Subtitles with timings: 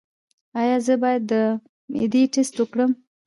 [0.59, 1.33] ایا زه باید د
[1.93, 2.91] معدې ټسټ وکړم؟